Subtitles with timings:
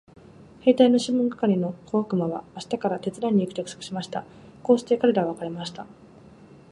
[0.61, 4.25] 兵隊のシモン係の小悪魔は明日から手伝いに行くと約束しました。
[4.63, 5.85] こうして彼等は別れました。